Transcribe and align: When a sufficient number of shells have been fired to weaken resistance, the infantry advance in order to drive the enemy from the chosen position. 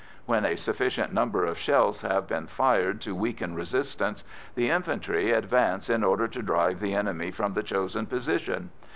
When 0.25 0.45
a 0.45 0.55
sufficient 0.55 1.13
number 1.13 1.45
of 1.45 1.59
shells 1.59 2.01
have 2.01 2.25
been 2.25 2.47
fired 2.47 3.01
to 3.01 3.13
weaken 3.13 3.53
resistance, 3.53 4.23
the 4.55 4.71
infantry 4.71 5.29
advance 5.31 5.91
in 5.91 6.03
order 6.03 6.27
to 6.27 6.41
drive 6.41 6.79
the 6.79 6.95
enemy 6.95 7.29
from 7.29 7.53
the 7.53 7.61
chosen 7.61 8.07
position. 8.07 8.71